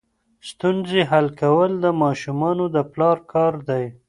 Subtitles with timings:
[0.49, 3.83] ستونزې حل کول د ماشومانو د پلار کار دی.